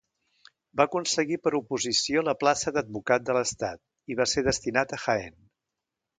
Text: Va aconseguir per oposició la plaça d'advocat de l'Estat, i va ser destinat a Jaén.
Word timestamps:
Va 0.79 0.85
aconseguir 0.87 1.37
per 1.43 1.51
oposició 1.59 2.23
la 2.29 2.35
plaça 2.45 2.73
d'advocat 2.79 3.27
de 3.29 3.37
l'Estat, 3.39 3.83
i 4.15 4.19
va 4.23 4.29
ser 4.35 4.45
destinat 4.51 4.99
a 4.99 5.03
Jaén. 5.07 5.39